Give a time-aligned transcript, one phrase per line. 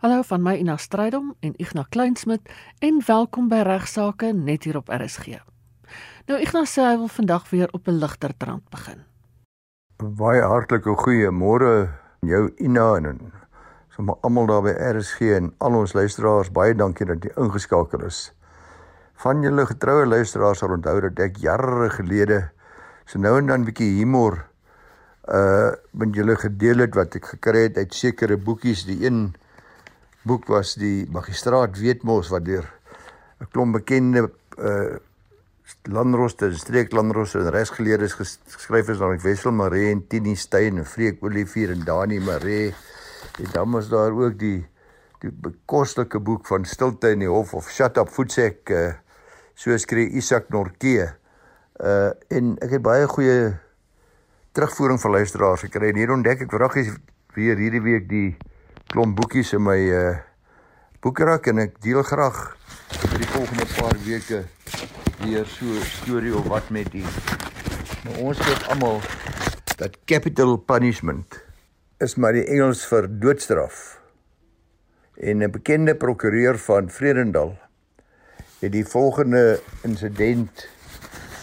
[0.00, 2.46] Hallo van my Ina Strydom en Ignas Kleinsmid
[2.80, 5.34] en welkom by Regsake net hier op RSG.
[6.24, 9.02] Nou Ignas sê hy wil vandag weer op 'n ligter trant begin.
[10.00, 11.90] Baie hartlike goeiemôre
[12.20, 13.32] jou Ina en
[13.90, 18.32] sommer almal daar by RSG en al ons luisteraars baie dankie dat jy ingeskakel is.
[19.14, 22.50] Van julle getroue luisteraars sal onthou dat ek jare gelede
[23.04, 24.48] so nou en dan 'n bietjie humor
[25.28, 29.34] uh met julle gedeel het wat ek gekry het uit sekere boekies, die een
[30.22, 32.66] boek was die magistraat Weetmos wat deur
[33.40, 34.98] 'n klomp bekende uh
[35.82, 41.70] landroste, streeklandroste en regsgeleerdes geskryf is, naamlik Wessel Maree en Tini Steyn en Freek Olivier
[41.70, 42.74] en Dani Maree.
[43.38, 44.66] En dan was daar ook die
[45.20, 48.92] die bekostelike boek van Stilte in die Hof of Shut Up Voetsek uh
[49.54, 51.12] so skryf Isak Norke.
[51.80, 53.56] Uh en ek het baie goeie
[54.52, 56.94] terugvoering van luisteraars gekry en hier ontdek ek vragies
[57.36, 58.36] weer hierdie week die
[58.90, 60.18] klomp boekies in my uh
[61.00, 62.38] boekrak en ek deel graag
[62.90, 64.40] vir die volgende paar weke
[65.22, 67.04] weer so 'n storie of wat met u.
[68.04, 69.00] Nou ons weet almal
[69.78, 71.38] dat capital punishment
[71.98, 74.00] is maar die Engels vir doodstraf.
[75.16, 77.58] En 'n bekende prokureur van Vredendal
[78.60, 80.68] het die volgende insident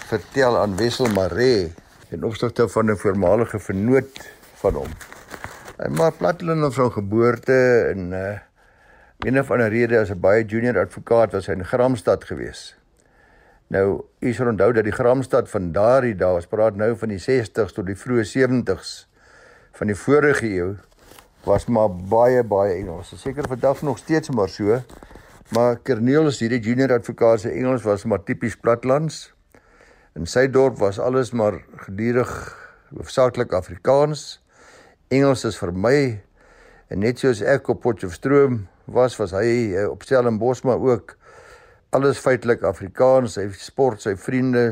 [0.08, 1.74] vertel aan Wessel Maree
[2.10, 5.17] in opsigte van 'n voormalige vernoot van hom.
[5.78, 7.58] Hy maar Platteland van geboorte
[7.94, 8.36] en uh
[9.26, 12.78] een of ander rede as 'n baie junior advokaat was hy in Gramstad gewees.
[13.68, 17.20] Nou, u sal onthou dat die Gramstad van daardie dae, ons praat nou van die
[17.20, 19.08] 60s tot die vroeë 70s
[19.72, 20.76] van die vorige eeu,
[21.44, 23.14] was maar baie baie Engels.
[23.22, 24.82] Seker vandag nog steeds maar so.
[25.50, 29.34] Maar Cornelius hierdie junior advokaat se Engels was maar tipies platlands.
[30.16, 32.58] In sy dorp was alles maar gedurig
[32.96, 34.47] hoofsaaklik Afrikaans.
[35.08, 36.00] Engels is vir my
[36.92, 41.14] en net soos ek op Potchefstroom was, was hy eh, op Stellenbosch maar ook
[41.96, 43.38] alles feitelik Afrikaans.
[43.40, 44.66] Hy sport, sy vriende,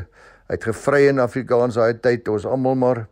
[0.49, 3.05] hy het gevry in Afrikaans daai tyd, ons almal maar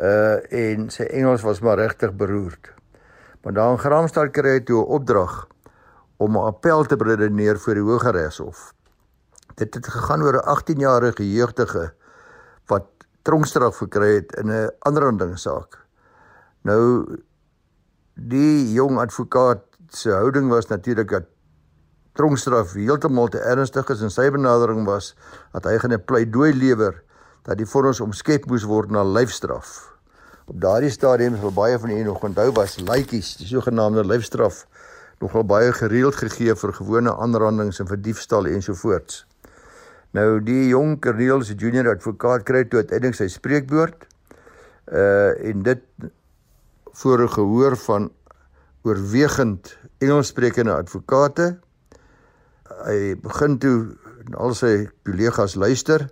[0.00, 2.70] uh en sy Engels was maar regtig beroerd.
[3.42, 5.48] Maar daar in Graamsstad kry hy toe 'n opdrag
[6.18, 8.72] om 'n appel te redeneer voor die Hooggeregshof.
[9.56, 11.92] Dit het gegaan oor 'n 18-jarige jeugdige
[12.66, 12.86] wat
[13.22, 15.79] tronkstraf gekry het in 'n ander ding saak.
[16.68, 17.16] Nou
[18.14, 21.28] die jong advokaat se houding was natuurlik dat
[22.18, 25.14] tronkstraf heeltemal te ernstig is en sy benadering was
[25.54, 27.02] dat hy gaan 'n pleidooi lewer
[27.42, 29.92] dat die vonnis omskep moes word na lyfstraf.
[30.46, 34.66] Op daardie stadium sal baie van u nog onthou was lytjies, die sogenaamde lyfstraf
[35.20, 39.26] nogal baie gereeld gegee vir gewone aanrandings en vir diefstal ensovoorts.
[40.10, 44.06] Nou die jong Corneel se junior advokaat kry toe uiteindelik sy spreekwoord.
[44.90, 45.82] Uh en dit
[47.00, 48.12] voor 'n gehoor van
[48.82, 51.58] oorwegend Engelssprekende advokate.
[52.84, 53.96] Hy begin toe
[54.36, 56.08] al sy kollegas luister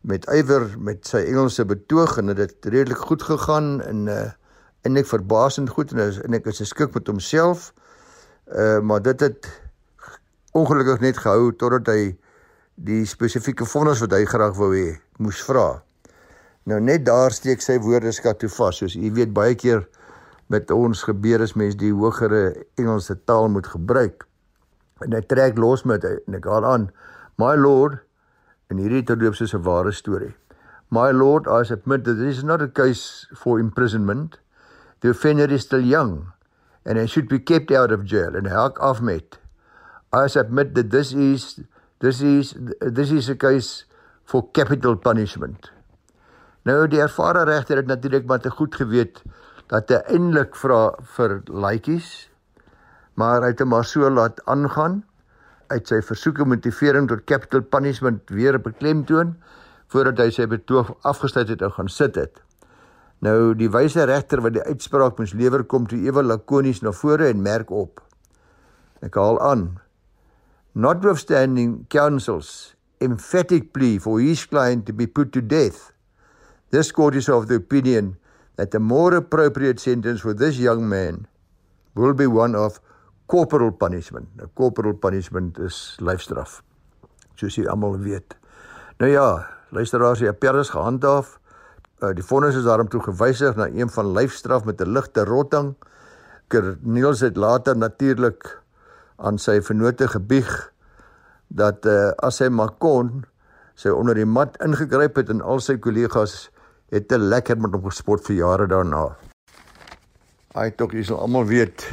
[0.00, 4.30] met ywer met sy Engelse betoog en dit het redelik goed gegaan en uh
[4.82, 7.72] en ek verbasend goed en, en ek is geskik met homself.
[8.50, 9.46] Uh maar dit het
[10.52, 12.18] ongelukkig net gehou totdat hy
[12.74, 15.82] die spesifieke vonnis wat hy graag wou hê moes vra.
[16.64, 19.86] Nou net daar steek sy woordeskat toe vas soos u weet baie keer
[20.52, 24.26] met ons gebeur as mens die hogere Engelse taal moet gebruik.
[25.02, 26.90] En hy trek los met en ek haal aan
[27.40, 28.02] my lord
[28.70, 30.34] en hierdie het loop soos 'n ware storie.
[30.92, 34.38] My lord I submit that this is not a case for imprisonment.
[35.00, 36.32] The offender is still young
[36.84, 39.38] and he should be kept out of jail and hak af met.
[40.12, 41.60] I submit that this is
[42.00, 43.86] this is this is a case
[44.24, 45.70] for capital punishment.
[46.62, 49.22] Nou die ervare regter het natuurlik maar te goed geweet
[49.70, 52.32] dat hy eintlik vra vir laaitjies
[53.14, 55.02] maar hy het hom maar so laat aangaan.
[55.72, 59.36] Uit sy versoeke motivering tot capital punishment weer beklemtoon
[59.92, 62.40] voordat hy sy betoog afgesluit het en gaan sit het.
[63.22, 67.28] Nou die wyse regter wat die uitspraak moes lewer kom toe ewe lakonies na vore
[67.30, 68.00] en merk op.
[69.04, 69.66] Ek haal aan.
[70.72, 75.92] Notwithstanding counsel's emphatic plea for his client to be put to death.
[76.70, 78.16] This court is of the opinion
[78.56, 81.26] that a more appropriate sentence for this young man
[81.94, 82.80] will be one of
[83.26, 84.28] corporal punishment.
[84.36, 86.60] Nou corporal punishment is lyfstraf.
[87.40, 88.36] Soos jy almal weet.
[89.00, 89.26] Nou ja,
[89.72, 91.38] luisteraars, die appel is gehandhaaf.
[92.02, 95.74] Uh, die vonnis is daarom toe gewysig na een van lyfstraf met 'n ligte rotting.
[96.82, 98.60] Niels het later natuurlik
[99.16, 100.72] aan sy vennote gebieg
[101.48, 103.24] dat uh, as hy maar kon
[103.74, 106.51] sy onder die mat ingegryp het en al sy kollegas
[106.92, 109.06] het te lekker met hom gesport vir jare daarna.
[110.52, 111.86] Hy tog is almal weet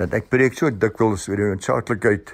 [0.00, 2.32] dat ek preek so dikwels oor die noodsaaklikheid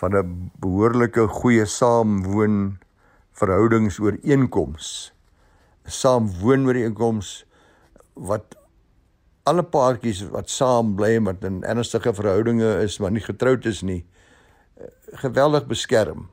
[0.00, 2.78] van 'n behoorlike goeie saamwoon
[3.34, 5.12] verhoudingsooreenkoms.
[5.86, 7.44] 'n Saamwoonooreenkoms
[8.14, 8.56] wat
[9.44, 13.82] alle paartjies wat saam bly en wat in ernstige verhoudinge is maar nie getroud is
[13.82, 14.04] nie
[15.22, 16.28] geweldig beskerm.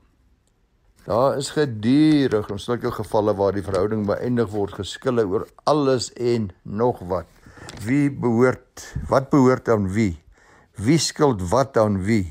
[1.08, 6.50] Daar is gedurig ons sulke gevalle waar die verhouding beëindig word geskille oor alles en
[6.68, 7.30] nog wat.
[7.80, 10.18] Wie behoort wat behoort aan wie?
[10.76, 12.26] Wie skuld wat aan wie?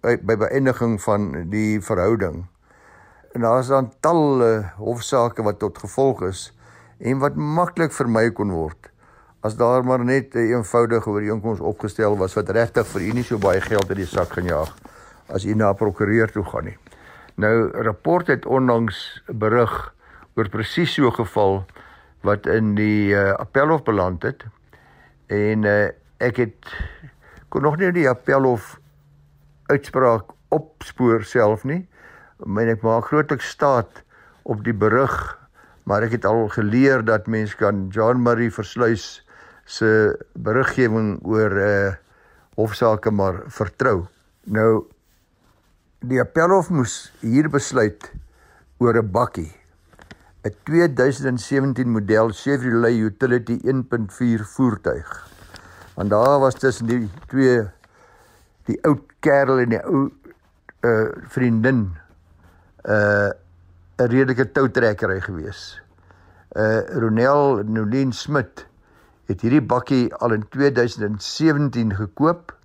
[0.00, 2.46] By by beëindiging van die verhouding.
[3.36, 6.48] En daar is dan talle hofsaake wat tot gevolg is
[6.96, 8.88] en wat maklik vermy kon word
[9.44, 13.38] as daar maar net 'n eenvoudige ooreenkoms opgestel was wat regtig vir u nie so
[13.38, 14.72] baie geld in die sak gaan jaag
[15.28, 16.78] as u na 'n prokureur toe gaan nie.
[17.36, 19.94] Nou rapport het onlangs berig
[20.34, 21.64] oor presies so 'n geval
[22.20, 24.44] wat in die uh, appelhof beland het
[25.26, 26.72] en uh, ek het
[27.48, 28.78] kon nog nie die appelhof
[29.66, 31.86] uitspraak opspoor self nie.
[32.44, 34.02] Maar ek maak grootliks staat
[34.46, 35.14] op die berig,
[35.84, 39.24] maar ek het al geleer dat mens kan John Marie versluis
[39.64, 39.88] se
[40.34, 41.94] beriggewing oor 'n uh, eh,
[42.56, 44.06] hofsaake maar vertrou.
[44.44, 44.86] Nou
[46.06, 48.04] die appelhof moes hier besluit
[48.78, 49.50] oor 'n bakkie.
[50.44, 55.08] 'n 2017 model Chevrolet Utility 1.4 voertuig.
[55.94, 57.66] Want daar was tussen die twee
[58.66, 60.10] die ou kerel en die ou
[60.84, 61.96] uh vriendin
[62.84, 63.30] uh
[63.98, 65.80] 'n redelike toutrekkery gewees.
[66.54, 68.66] Uh Ronel Nolien Smit
[69.26, 72.55] het hierdie bakkie al in 2017 gekoop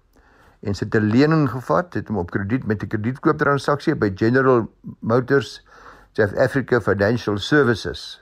[0.62, 4.68] en sy het 'n lening gevat, het hom op krediet met 'n kredietkooptransaksie by General
[5.00, 5.66] Motors
[6.13, 8.22] South Africa Financial Services.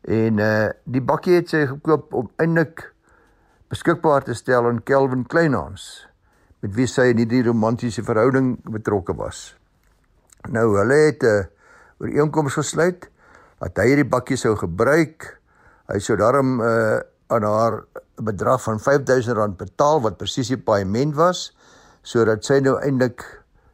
[0.00, 2.94] En uh die bakkie het sy gekoop om eintlik
[3.68, 6.08] beskikbaar te stel aan Kelvin Kleinhans
[6.60, 9.56] met wie sy in hierdie romantiese verhouding betrokke was.
[10.48, 11.44] Nou hulle het 'n uh,
[11.98, 13.10] ooreenkoms gesluit
[13.58, 15.42] dat hy hierdie bakkie sou gebruik
[15.92, 17.00] Hy sou daarom uh
[17.32, 17.74] aan haar
[18.22, 21.50] 'n bedrag van R5000 betaal wat presies die paaiement was
[22.02, 23.22] sodat sy nou eintlik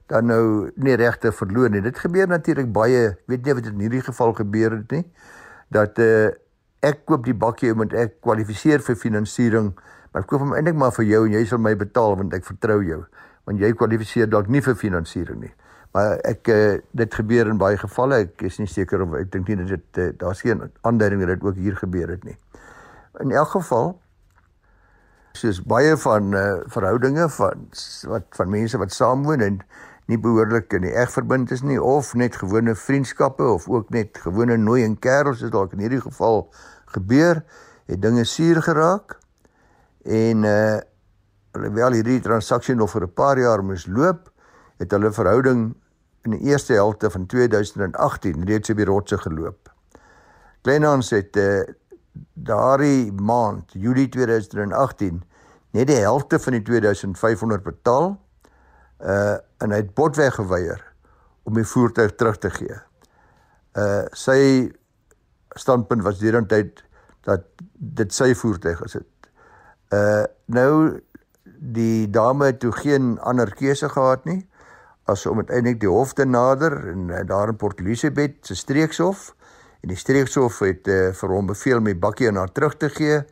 [0.09, 1.83] dan nou nie regte verloor nie.
[1.85, 5.05] Dit gebeur natuurlik baie, weet nie dit in hierdie geval gebeur het nie,
[5.69, 6.29] dat uh
[6.79, 9.73] ek koop die bakkie omdat ek kwalifiseer vir finansiering,
[10.13, 12.47] maar ek koop hom eintlik maar vir jou en jy sal my betaal want ek
[12.47, 13.01] vertrou jou,
[13.51, 15.51] want jy kwalifiseer dalk nie vir finansiering nie.
[15.97, 18.21] Maar ek uh, dit gebeur in baie gevalle.
[18.29, 21.35] Ek is nie seker of ek dink nie dat dit uh, daar's geen aanduiding dat
[21.35, 22.37] dit ook hier gebeur het nie.
[23.25, 23.97] In elk geval
[25.39, 26.43] soos baie van uh,
[26.75, 27.69] verhoudinge van
[28.11, 29.61] wat van mense wat saamwoon en
[30.09, 34.57] nie behoorlik in die egverbind is nie of net gewone vriendskappe of ook net gewone
[34.57, 36.47] nooi en kerels is dalk in hierdie geval
[36.95, 37.43] gebeur
[37.89, 39.19] het dinge suur geraak
[40.05, 40.79] en uh
[41.59, 44.29] alhoewel hierdie transaksie nog vir 'n paar jaar moes loop
[44.79, 45.75] het hulle verhouding
[46.23, 49.73] in die eerste helfte van 2018 reeds op die rotse geloop.
[50.63, 51.63] Kleinhans het uh,
[52.35, 55.23] daardie maand, Julie 2018,
[55.77, 58.17] net die helfte van die 2500 betaal
[58.99, 60.83] uh en hy het botweg geweier
[61.43, 62.77] om die voertuig terug te gee.
[63.75, 64.71] Uh sy
[65.59, 66.85] standpunt was deurentyd
[67.27, 68.99] dat dit sy voertuig is.
[69.91, 71.01] Uh nou
[71.59, 74.45] die dame het toe geen ander keuse gehad nie
[75.09, 79.33] as om uiteindelik die hof te nader en daar in Port Elizabeth se streekshof
[79.81, 82.91] en die streekshof het uh, vir hom beveel om die bakkie aan haar terug te
[82.93, 83.23] gee.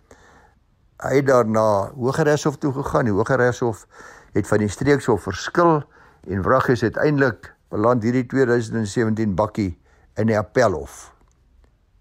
[0.97, 3.05] Hy het daarna Hooggeregshof toe gegaan.
[3.05, 3.87] Die Hooggeregshof
[4.33, 5.83] het van die streekshof verskil
[6.27, 9.75] en wrag is uiteindelik beland hierdie 2017 bakkie
[10.17, 11.13] in die appelhof.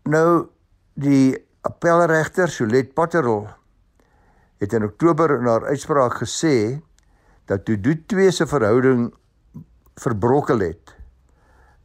[0.08, 0.48] Nou
[0.96, 1.36] die
[1.66, 3.48] appelregter Solet Potterol
[4.64, 6.80] het in Oktober in haar uitspraak gesê
[7.50, 9.10] dat toe die twee se verhouding
[10.00, 10.94] verbrokkel het.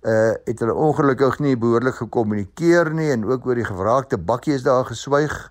[0.07, 4.62] Uh het hulle ongelukkig nie behoorlik gekommunikeer nie en ook oor die gevraagde bakkie is
[4.62, 5.50] daar geswyg.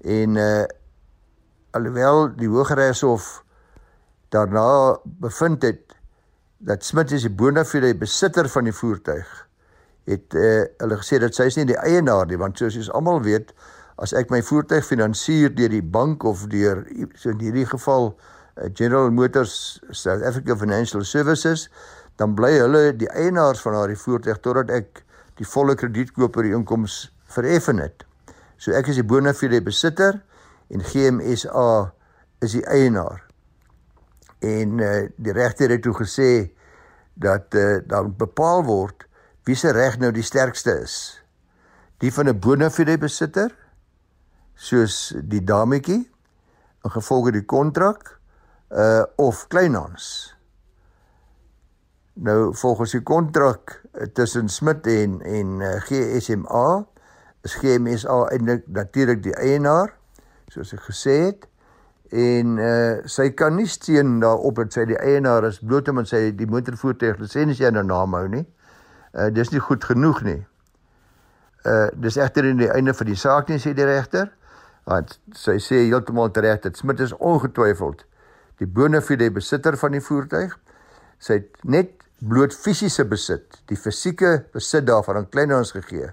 [0.00, 0.64] En uh
[1.70, 3.42] alhoewel die Hooggeregshof
[4.32, 5.92] daarna bevind het
[6.58, 9.28] dat Smit is die bona fide besitter van die voertuig,
[10.08, 13.20] het uh hulle gesê dat sy is nie die eienaar nie want soos ons almal
[13.26, 13.52] weet,
[13.98, 18.70] as ek my voertuig finansier deur die bank of deur so in hierdie geval uh
[18.72, 21.68] General Motors South Africa Financial Services,
[22.18, 25.04] dan bly hulle die eienaars van daardie voertuig totdat ek
[25.38, 28.07] die volle kredietkoper inkomste vereffen het.
[28.58, 30.18] So ek is die bona fide besitter
[30.74, 31.70] en GMSA
[32.42, 33.22] is die eienaar.
[34.42, 36.30] En uh, die regter het toe gesê
[37.18, 39.06] dat uh, dan bepaal word
[39.46, 40.96] wie se reg nou die sterkste is.
[42.02, 43.54] Die van 'n bona fide besitter
[44.54, 46.02] soos die dametjie
[46.84, 48.18] in gevolge die kontrak
[48.70, 50.34] uh of kleinhans.
[52.12, 53.80] Nou volgens die kontrak
[54.12, 56.86] tussen Smit en en uh, GSMA
[57.46, 59.94] is GMSA eintlik natuurlik die eienaar
[60.52, 61.46] soos ek gesê het
[62.10, 66.22] en uh sy kan nie steun daarop dat sy die eienaar is bloot omdat sy
[66.36, 68.46] die motorvoertuig lisensie in haar naam hou nie.
[69.12, 70.40] Uh dis nie goed genoeg nie.
[71.68, 74.32] Uh dis egter in die einde van die saak nie sê die regter
[74.88, 78.06] want sy sê heeltemal reg dat Smit is ongetwyfeld
[78.58, 80.54] die bonafide besitter van die voertuig.
[81.18, 86.10] Sy het net bloot fisiese besit, die fisieke besit daarvan aan Kleinhans gegee.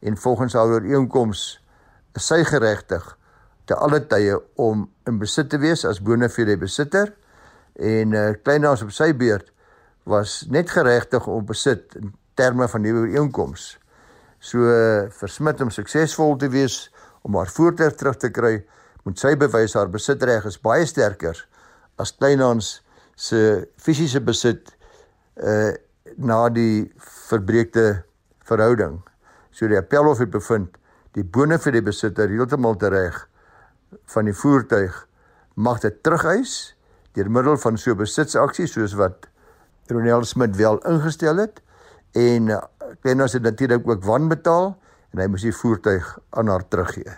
[0.00, 1.46] En volgens haar ooreenkoms
[2.14, 3.04] is sy geregtig
[3.68, 7.12] te alle tye om in besit te wees as bonafide besitter
[7.78, 9.52] en uh, Kleinhans op sy beurt
[10.08, 13.74] was net geregtig om besit in terme van die ooreenkoms.
[14.40, 16.86] So uh, vir Smit om suksesvol te wees
[17.26, 18.54] om haar voertuig terug te kry,
[19.04, 21.38] moet sy bewys haar besitreg is baie sterker
[21.98, 22.78] as Kleinhans
[23.18, 24.72] se fisiese besit
[25.42, 25.74] uh
[26.18, 26.88] na die
[27.28, 28.02] verbreekte
[28.48, 28.96] verhouding.
[29.58, 30.76] So die appelhof het bevind
[31.18, 33.24] die bone vir die besitter heeltemal reg
[34.14, 34.94] van die voertuig
[35.56, 36.76] mag dit terugeis
[37.18, 39.26] deur middel van so besitsaksie soos wat
[39.90, 41.58] Ronel Smit wel ingestel het
[42.14, 42.52] en
[43.02, 44.76] Kleinhans het natuurlik ook wanbetaal
[45.12, 47.16] en hy moes die voertuig aan haar teruggee.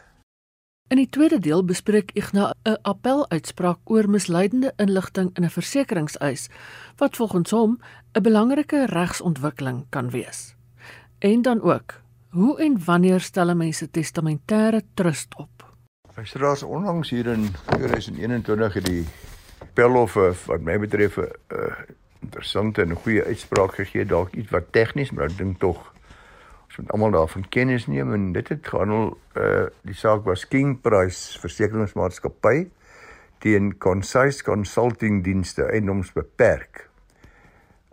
[0.91, 6.49] In die tweede deel bespreek Igna 'n appeluitspraak oor misleidende inligting in 'n versekeringseis
[6.97, 7.79] wat volgens hom
[8.15, 10.57] 'n belangrike regsontwikkeling kan wees.
[11.19, 15.65] En dan ook, hoe en wanneer stel mense testamentêre trust op?
[16.15, 19.05] Luisteraars, onlangs hier in 2021 het die
[19.59, 20.15] appelhof
[20.47, 21.73] wat my betref 'n uh,
[22.21, 25.93] interessante en goeie uitspraak gegee, dalk iets wat tegnies, maar ek dink tog
[26.67, 30.81] ons moet almal daarvan kennis neem en dit het gehandel uh die saak was King
[30.81, 32.69] Price Versekeringsmaatskappy
[33.39, 36.89] teen Concise Consulting Dienste eiendoms beperk.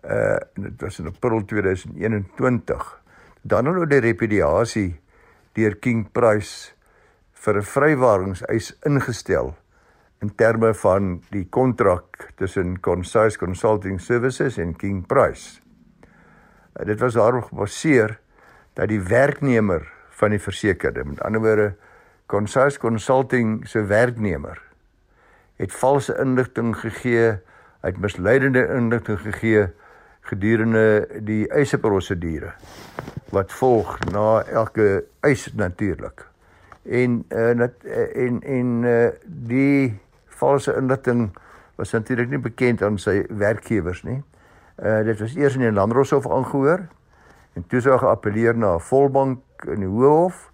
[0.04, 3.07] Uh dit was in April 2021.
[3.48, 4.98] Dan hulle die repudiasie
[5.56, 6.74] deur King Price
[7.32, 9.56] vir 'n vrywaringseis ingestel
[10.22, 15.62] in terme van die kontrak tussen Concise Consulting Services en King Price.
[16.76, 18.20] Uh, dit was daarop gebaseer
[18.74, 21.76] dat die werknemer van die versekerde, met ander woorde
[22.26, 24.68] Concise Consulting se werknemer
[25.58, 27.40] het valse inligting gegee,
[27.82, 29.68] het misleidende inligting gegee
[30.28, 32.54] gedurende die eiseprosedure
[33.36, 36.28] wat volg na elke eis natuurlik.
[36.84, 37.68] En uh,
[38.16, 40.00] en en uh, die
[40.40, 41.32] valse inligting
[41.76, 44.22] was natuurlik nie bekend aan sy werkgewers nie.
[44.78, 46.86] Uh dit was eers in die Landroshof aangehoor
[47.58, 50.52] en toe sou geappeleer na 'n volbank in die Hooghof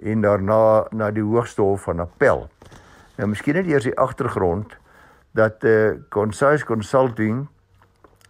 [0.00, 2.48] en daarna na die Hoogste Hof van Appel.
[3.16, 4.76] Nou miskien net eers die agtergrond
[5.32, 7.48] dat eh uh, Concise Consulting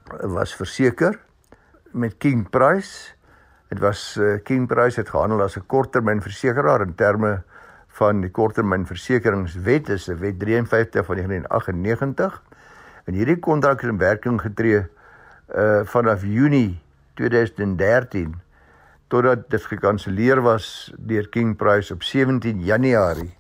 [0.06, 1.18] was verseker
[1.90, 3.14] met King Price.
[3.68, 7.42] Dit was uh, King Price het gehandel as 'n korttermynversekeraar in terme
[7.86, 12.42] van die korttermynversekeringswet, dis 'n wet 53 van 1998.
[13.04, 14.86] En hierdie kontrak het in werking getree
[15.56, 16.82] uh vanaf Junie
[17.14, 18.34] 2013
[19.08, 23.34] totdat dit gekanselleer was deur King Price op 17 Januarie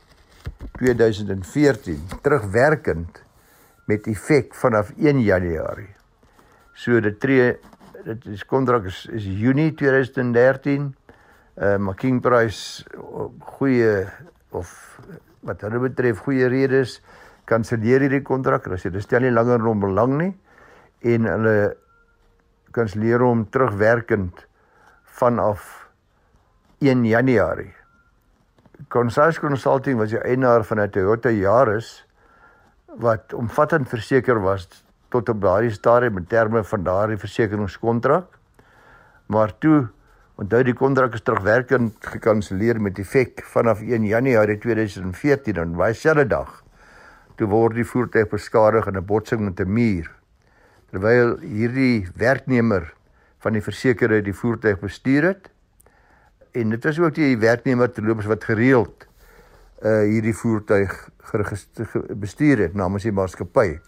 [0.72, 3.22] 2014 terugwerkend
[3.84, 5.95] met effek vanaf 1 Januarie.
[6.76, 7.54] So dit tree
[8.04, 10.90] dit is kontrak is, is Junie 2013.
[11.56, 12.84] Uh maar King Price
[13.56, 14.04] goeie
[14.52, 14.68] of
[15.40, 17.00] wat hulle betref goeie redes
[17.48, 18.68] kanselleer hierdie kontrak.
[18.68, 20.34] Hulle sê dit stel nie langer om belang nie
[21.06, 21.56] en hulle
[22.76, 24.44] kanselleer hom terugwerkend
[25.16, 25.88] vanaf
[26.84, 27.72] 1 Januarie.
[28.92, 32.04] Concise Consulting was die eienaar van 'n Toyota Yaris
[33.00, 34.68] wat omvattend verseker was
[35.08, 38.38] tot op daardie stadium in terme van daardie versekeringskontrak.
[39.26, 39.88] Maar toe
[40.36, 46.26] onthou die kontrak is terugwerkend gekanselleer met effek vanaf 1 Januarie 2014 en baie selfde
[46.28, 46.62] dag
[47.40, 50.10] toe word die voertuig beskadig in 'n botsing met 'n muur
[50.90, 52.92] terwyl hierdie werknemer
[53.38, 55.50] van die versekerde die voertuig bestuur het
[56.52, 59.06] en dit was ook die werknemer terloops wat gereeld
[59.84, 61.10] uh hierdie voertuig
[62.16, 63.78] bestuur het namens die maatskappy.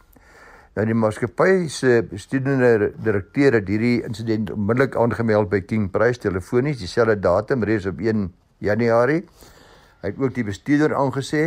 [0.79, 6.77] Nou die maatskappy se bestuurende direkteur het hierdie insident onmiddellik aangemeld by King Price telefonies
[6.79, 8.29] dieselfde datum reeds op 1
[8.63, 9.25] Januarie.
[10.05, 11.41] Hy het ook die bestuurder aangesê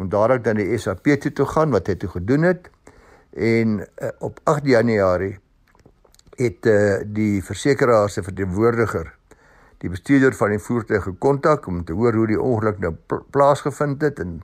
[0.00, 2.70] om dadelik dan die SAP toe te gaan wat hy toe gedoen het
[3.36, 5.34] en uh, op 8 Januarie
[6.40, 9.12] het uh, die versekeraar se verteenwoordiger
[9.84, 12.94] die bestuurder van die voertuig gekontak om te hoor hoe die ongeluk nou
[13.28, 14.38] plaasgevind het en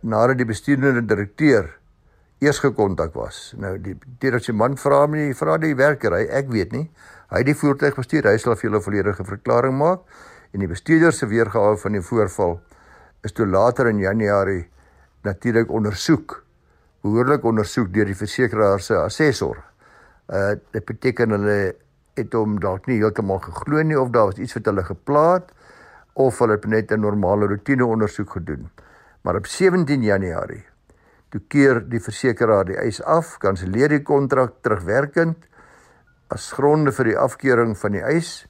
[0.00, 1.68] nadat die bestuurende direkteur
[2.42, 3.52] eers gekontak was.
[3.56, 6.88] Nou die direkteur man vra my, vra die werker, hy ek weet nie.
[7.30, 10.00] Hy het die voertuig bestuur, hy sal vir julle 'n volledige verklaring maak
[10.52, 12.60] en die bestuurder se weergawe van die voorval
[13.24, 14.68] is toe later in Januarie
[15.22, 16.42] natuurlik ondersoek.
[17.02, 19.62] Behoorlik ondersoek deur die versekeraar se assessor.
[20.28, 21.74] Uh dit beteken hulle
[22.16, 25.52] het hom dalk nie heeltemal geglo nie of daar was iets wat hulle geplaat
[26.12, 28.70] of hulle het net 'n normale rotine ondersoek gedoen.
[29.22, 30.71] Maar op 17 Januarie
[31.32, 35.48] toe keer die versekeraar die eis af, kanselleer die kontrak terugwerkend
[36.32, 38.42] as gronde vir die afkeuring van die eis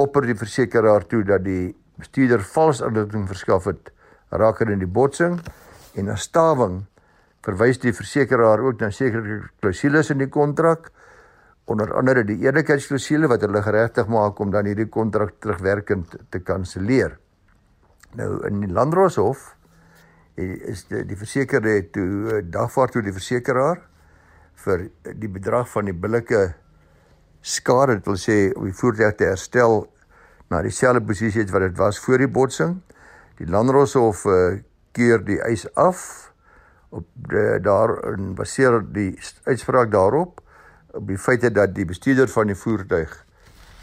[0.00, 3.90] opper die versekeraar toe dat die bestuurder vals inligting verskaf het
[4.30, 5.40] rakende die botsing
[5.96, 6.82] en na stawing
[7.44, 10.90] verwys die versekeraar ook na sekere klousules in die kontrak
[11.70, 17.14] onder andere die eerlikheidsklausule wat hulle geregtig maak om dan hierdie kontrak terugwerkend te kanselleer.
[18.18, 19.52] Nou in die Landdroshof
[20.36, 23.82] is die, die versekerde toe dagvaart toe die versekeraar
[24.64, 26.50] vir die bedrag van die billike
[27.40, 29.86] skade, dit wil sê om die voertuig te herstel
[30.52, 32.80] na dieselfde posisie wat dit was voor die botsing.
[33.38, 34.58] Die Landdroshof uh,
[34.92, 36.32] keer die eis af
[36.90, 39.14] op de, daar en baseer die
[39.46, 40.40] uitspraak daarop
[40.90, 43.12] op die feite dat die bestuurder van die voertuig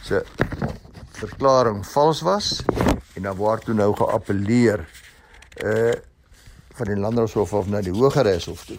[0.04, 0.20] se
[1.18, 2.50] verklaring vals was
[3.16, 4.84] en dan word toe nou geappeleer
[5.64, 5.96] uh
[6.78, 8.78] van die landdroshof of na die hogeregshof toe.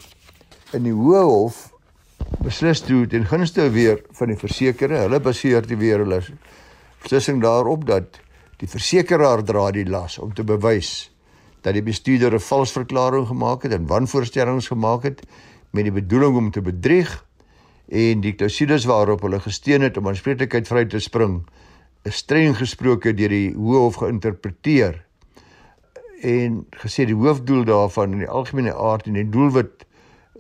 [0.77, 1.67] In die hoë hof
[2.45, 6.23] beslis toe ten gunste weer van die versekerde, hulle baseer die weer hulle
[7.03, 8.19] beslissing daarop dat
[8.59, 11.11] die versekeraar dra die las om te bewys
[11.63, 15.23] dat die bestuurder 'n vals verklaring gemaak het en wanvoorstellings gemaak het
[15.71, 17.25] met die bedoeling om te bedrieg
[17.89, 21.43] en die klausules waarop hulle gesteun het om aanspreeklikheid vry te spring
[22.05, 25.05] is streng gesproke deur die hof geïnterpreteer
[26.23, 29.87] en gesê die hoofdoel daarvan in die algemene aard en die doelwit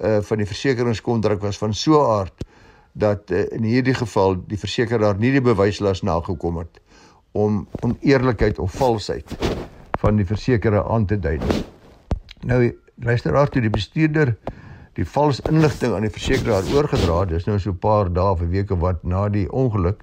[0.00, 2.44] uh, van die versekeringskontrak was van so 'n aard
[2.92, 6.80] dat uh, in hierdie geval die versekeraar nie die bewyslas nagekom het
[7.32, 9.36] om oneerlikheid of valsheid
[9.98, 11.38] van die versekerde aan te dui.
[12.42, 14.36] Nou luister daar toe die bestuurder
[14.98, 17.24] die vals inligting aan die versekeraar oorgedra.
[17.24, 20.02] Dis nou so 'n paar dae of weke wat na die ongeluk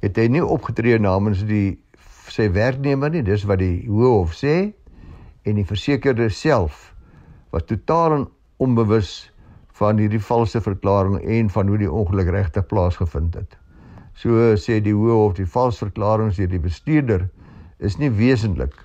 [0.00, 1.78] het hy nie opgetree namens die
[2.28, 3.22] sy werknemer nie.
[3.22, 4.72] Dis wat die hoof sê
[5.44, 6.92] en die versekerde self
[7.52, 8.24] was totaal
[8.62, 9.30] onbewus
[9.78, 13.58] van hierdie valse verklaring en van hoe die ongeluk regtig plaasgevind het.
[14.14, 17.28] So sê die hoof die valse verklaring deur die bestuurder
[17.78, 18.76] is nie wesentlik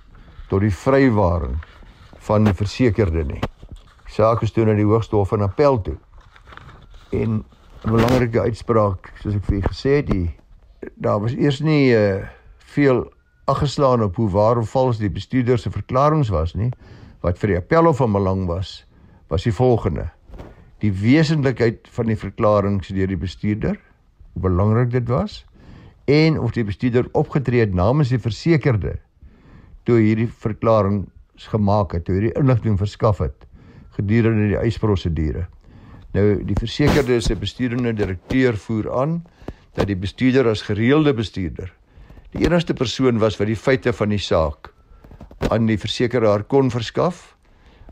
[0.50, 1.60] tot die vrywaring
[2.26, 3.42] van die versekerde nie
[4.10, 5.98] saak is toe na die hoogste hof in appel toe.
[7.14, 7.44] En
[7.86, 10.36] 'n belangrike uitspraak, soos ek vir u gesê het, die
[10.96, 12.28] daar was eers nie uh,
[12.76, 13.06] veel
[13.50, 16.70] aggeslaan op hoe waar of vals die bestuurder se verklaringe was nie.
[17.26, 18.84] Wat vir die appelhof van belang was,
[19.28, 20.08] was die volgende:
[20.84, 23.80] die wesentlikheid van die verklaringe deur die bestuurder,
[24.34, 25.44] hoe belangrik dit was
[26.10, 28.96] en of die bestuurder opgetree het namens die versekerde
[29.86, 31.04] toe hierdie verklaring
[31.50, 33.46] gemaak het, toe hierdie inligting verskaf het
[34.00, 35.46] gedurende die eisprosedure.
[36.16, 39.20] Nou die versekerde se bestuurende direkteur voer aan
[39.78, 41.70] dat die bestuurder as gereelde bestuurder
[42.36, 44.72] die enigste persoon was wat die feite van die saak
[45.50, 47.36] aan die versekeraar kon verskaf.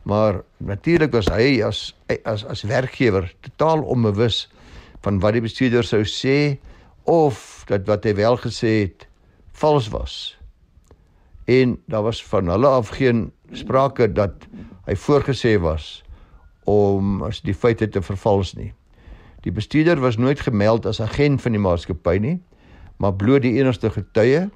[0.07, 1.91] Maar natuurlik was hy as
[2.27, 4.45] as as werkgewer totaal onbewus
[5.03, 6.57] van wat die bestuurder sou sê
[7.07, 9.07] of dat wat hy wel gesê het
[9.57, 10.15] vals was.
[11.47, 14.47] En daar was van hulle af geen sprake dat
[14.87, 16.03] hy voorgesê was
[16.67, 18.73] om as die feite te vervals nie.
[19.43, 22.35] Die bestuurder was nooit gemeld as agent van die maatskappy nie,
[22.97, 24.47] maar bloot die enigste getuie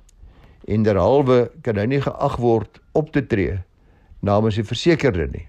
[0.68, 3.60] en derhalwe kan hy nie geag word op te tree
[4.22, 5.48] namens die versekerde nie.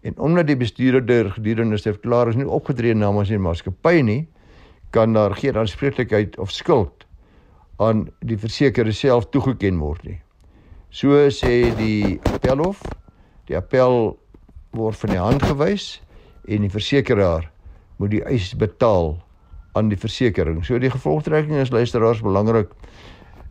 [0.00, 4.22] En omdat die bestuurder gedurende sy verklaring nie opgetree namens die maatskappy nie,
[4.96, 7.04] kan daar geen aanspreeklikheid of skuld
[7.80, 10.18] aan die versekerde self toegeken word nie.
[10.90, 12.82] So sê die appelhof.
[13.48, 14.16] Die appel
[14.76, 16.00] word van die hand gewys
[16.50, 17.46] en die versekeraar
[18.00, 19.14] moet die eis betaal
[19.72, 20.64] aan die versekering.
[20.66, 22.72] So die gevolgtrekking is luisteraars belangrik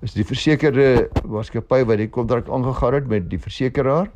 [0.03, 4.07] is die versekerde maatskappy wat die kontrak aangegaan het met die versekeraar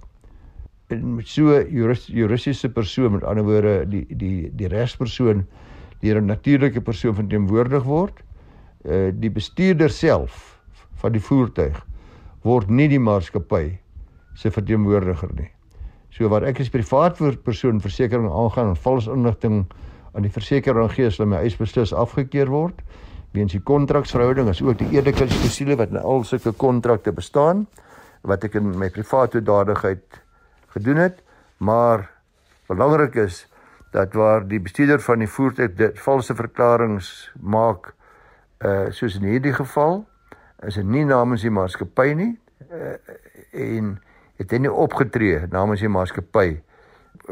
[0.94, 5.46] en met so juris, juridiese persoon met ander woorde die die die regspersoon
[6.04, 8.24] deur 'n natuurlike persoon verteenwoordig word.
[8.86, 10.60] Uh die bestuurder self
[10.96, 11.80] van die voertuig
[12.44, 13.78] word nie die maatskappy
[14.36, 15.50] se verteenwoordiger nie.
[16.12, 19.66] So wat ek as privaat persoon versekerings aangaan en vals inligting
[20.14, 22.82] aan die versekeraar gee as hulle my eis beslis afgekeur word.
[23.34, 27.66] Weens die kontraksverhouding is ook die eerlikheidsklausule wat in al sulke kontrakte bestaan
[28.22, 30.22] wat ek in my private dadigheid
[30.76, 31.18] gedoen het.
[31.58, 32.06] Maar
[32.70, 33.44] belangrik is
[33.94, 37.02] dat waar die bestuurder van die voertuig dit valse verklaringe
[37.42, 37.94] maak
[38.64, 40.06] uh soos in hierdie geval
[40.66, 42.32] is dit nie namens die maatskappy nie
[42.72, 42.96] uh,
[43.52, 43.98] en
[44.40, 46.48] het hy nie opgetree namens die maatskappy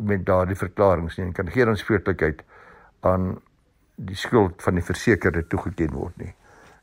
[0.02, 1.26] met daardie verklaringe nie.
[1.26, 2.44] En kan geen aanspreeklikheid
[3.02, 3.42] aan
[3.96, 6.34] die skuld van die versekerde toegeken word nie.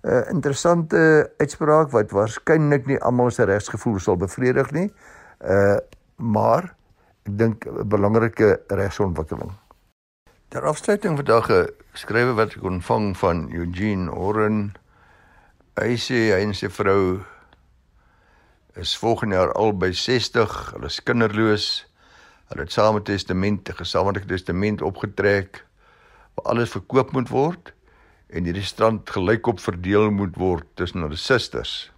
[0.03, 4.93] 'n uh, Interessante uitspraak wat waarskynlik nie almal se regsgevoel sal bevredig nie.
[5.43, 5.79] Uh
[6.19, 6.75] maar
[7.27, 9.53] ek dink 'n belangrike regsontwikkeling.
[10.49, 14.75] Ter afsluiting vandag 'n skrywe wat ek ontvang van Eugene Oren.
[15.75, 17.23] Hy sê hy en sy vrou
[18.75, 21.87] is volgende jaar al by 60, hulle is kinderloos.
[22.49, 25.68] Hulle het saam 'n testament, 'n gesamentlike testament opgetrek
[26.39, 27.73] waar alles verkoop moet word
[28.29, 31.91] en die restant gelykop verdeel moet word tussen hulle susters.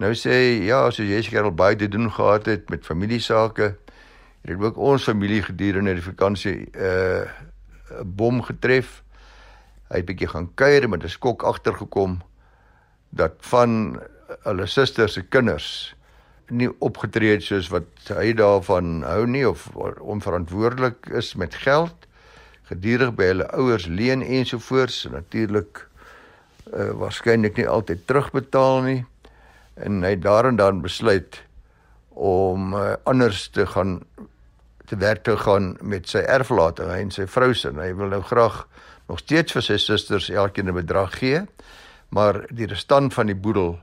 [0.00, 3.74] Nou sê hy, ja, so jy seker al baie te doen gehad het met familiesake.
[4.42, 9.02] Het ook ons familie gedurende die vakansie 'n uh, bom getref.
[9.90, 12.20] Hy het bietjie gaan kuier met 'n skok agtergekom
[13.10, 14.00] dat van
[14.44, 15.94] hulle susters se kinders
[16.50, 19.68] nie opgetree het soos wat hy daarvan hou nie of
[20.00, 22.09] onverantwoordelik is met geld
[22.70, 25.84] gedurig by hulle ouers leen ensovoorts natuurlik
[26.72, 29.00] uh, waarskynlik nie altyd terugbetaal nie.
[29.74, 31.42] En hy daarin dan besluit
[32.10, 34.00] om uh, anders te gaan
[34.90, 37.70] te werk te gaan met sy erflating hy en sy vrou se.
[37.70, 38.64] Hy wil nou graag
[39.06, 41.44] nog steeds vir sy susters elkeen 'n bedrag gee
[42.10, 43.78] maar die restant van die boedel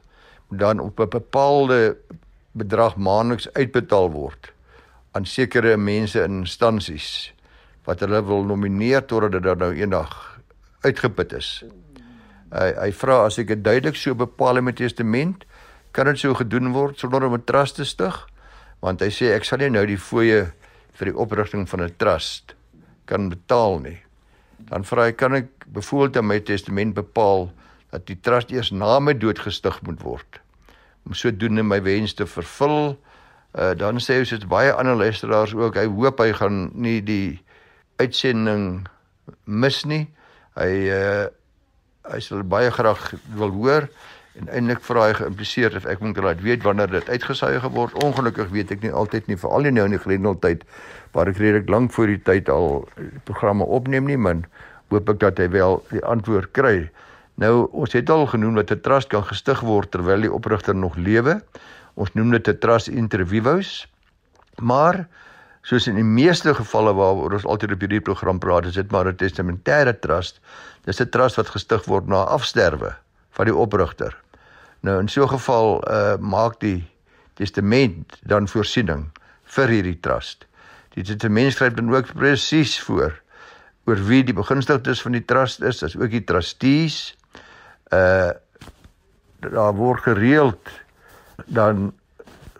[0.47, 1.97] moet dan op 'n bepaalde
[2.51, 4.51] bedrag maandeliks uitbetaal word
[5.11, 7.33] aan sekere mense in instansies
[7.87, 10.13] wat hulle wil nomineer totdat dit dan nou eendag
[10.83, 11.51] uitgeput is.
[12.51, 15.45] Hy hy vra as ek dit duidelik so bepaal in my testament
[15.95, 18.17] kan dit so gedoen word sonder om 'n trust te stig
[18.81, 20.51] want hy sê ek sal nie nou die fooie
[20.93, 22.55] vir die oprigting van 'n trust
[23.05, 23.99] kan betaal nie.
[24.69, 27.51] Dan vra hy kan ek byvoorbeeld in my testament bepaal
[27.91, 30.41] dat die trust eers na my dood gestig moet word
[31.05, 32.97] om sodoende my wens te vervul.
[33.55, 37.39] Uh dan sê hy soos baie ander luisteraars ook, hy hoop hy gaan nie die
[37.97, 38.87] uitsending
[39.45, 40.05] mis nie.
[40.55, 41.25] Hy uh
[42.07, 43.89] hy sal baie graag wil hoor
[44.37, 47.95] En eintlik vra hy geïmpliseer of ek moet laat weet wanneer dit uitgesaai geword.
[48.05, 50.61] Ongelukkig weet ek nie altyd nie veral nie nou in die grendeltyd
[51.15, 52.83] waar ek redelik lank voor die tyd al
[53.25, 54.43] programme opneem nie, maar
[54.93, 56.75] hoop ek dat hy wel die antwoord kry.
[57.41, 60.97] Nou ons het al genoem dat 'n trust kan gestig word terwyl die oprigter nog
[60.97, 61.41] lewe.
[61.95, 63.87] Ons noem dit 'n trust inter vivos.
[64.61, 65.07] Maar
[65.67, 69.07] soos in die meeste gevalle waaroor ons altyd op hierdie program praat, is dit maar
[69.07, 70.39] 'n testamentêre trust.
[70.85, 72.95] Dis 'n trust wat gestig word na afsterwe
[73.31, 74.15] van die oprigter.
[74.81, 76.87] Nou in so 'n geval uh maak die
[77.33, 79.11] testament dan voorsiening
[79.43, 80.45] vir hierdie trust.
[80.95, 83.21] Die testament skryf dan ook presies voor
[83.85, 87.15] oor wie die begunstigdes van die trust is, as ook die trustees.
[87.91, 88.31] Uh
[89.39, 90.69] daar word gereeld
[91.45, 91.93] dan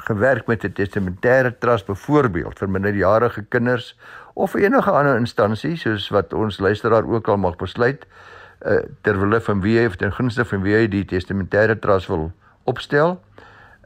[0.08, 3.96] gewerk met 'n testamentêre trust byvoorbeeld vir minderjarige kinders
[4.34, 8.06] of enige ander instansie soos wat ons luisteraar ook al mag besluit
[8.66, 12.08] uh, ter wille van wie hy of ten gunste van wie hy die testamentêre trust
[12.08, 12.32] wil
[12.64, 13.18] opstel.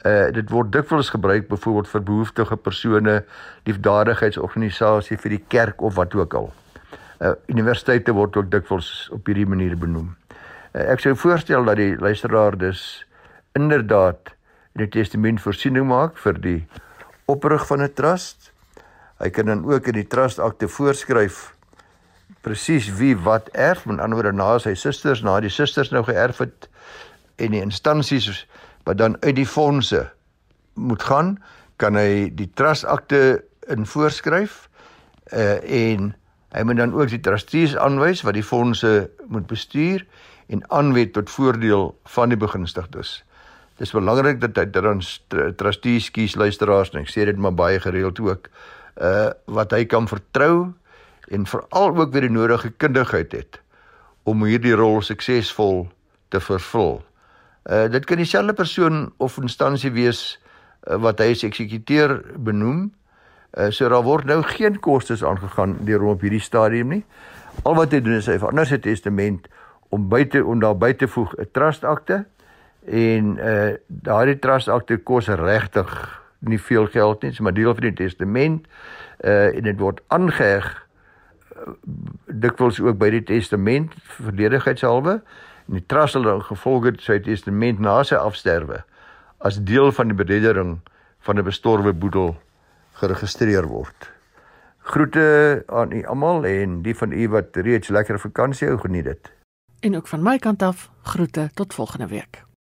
[0.05, 3.23] Uh dit word dikwels gebruik byvoorbeeld vir behoeftige persone,
[3.69, 6.49] liefdadigheidsorganisasie vir die kerk of wat ook al.
[7.21, 10.15] Uh universiteite word ook dikwels op hierdie manier benoem.
[10.73, 13.05] Uh, ek sou voorstel dat die luisteraar dus
[13.53, 14.33] inderdaad
[14.75, 16.59] in die testament voorsiening maak vir die
[17.31, 18.51] oprig van 'n trust.
[19.19, 21.55] Hy kan dan ook in die trust akte voorskryf
[22.41, 26.37] presies wie wat erf, met ander woorde na sy susters, na die susters nou geërf
[26.37, 26.69] het
[27.35, 28.47] en die instansies
[28.83, 30.09] wat dan uit die fondse
[30.73, 31.37] moet gaan,
[31.77, 34.69] kan hy die trust akte in voorskryf
[35.33, 36.13] uh en
[36.51, 40.03] hy moet dan ook die trustees aanwys wat die fondse moet bestuur
[40.51, 43.21] en aanwet tot voordeel van die begunstigdes.
[43.81, 44.99] Dis belangrik dat hy dan
[45.57, 48.51] trustees kies luisteraars en ek sê dit maar baie gereeld ook
[49.01, 50.73] uh wat hy kan vertrou
[51.33, 53.57] en veral ook weer die nodige kundigheid het
[54.29, 55.87] om hierdie rol suksesvol
[56.29, 56.99] te vervul.
[57.65, 60.21] Uh dit kan dieselfde persoon of instansie wees
[60.85, 62.91] uh, wat hy as eksekuteur benoem.
[63.57, 67.01] Uh so daar word nou geen kostes aangegaan deur hom op hierdie stadium nie.
[67.65, 69.49] Al wat hy doen is hy verander sy testament
[69.89, 72.25] om buite om daar buite voeg 'n trust akte
[72.85, 77.93] en uh daardie trust akte kos regtig nie veel geld nie, maar deel van die
[77.93, 78.67] testament
[79.23, 80.69] uh en dit word aangeheg
[82.25, 87.79] dikwels ook by die testament verdedigheidshalwe en die trust sal dan gevolg het sy testament
[87.79, 88.81] na sy afsterwe
[89.37, 90.79] as deel van die bereddering
[91.21, 92.35] van 'n bestorwe boedel
[92.93, 94.09] geregistreer word.
[94.77, 99.31] Groete aan u almal en die van u wat reeds lekker vakansie hou geniet dit.
[99.79, 102.50] En ook van my kant af, groete tot volgende week.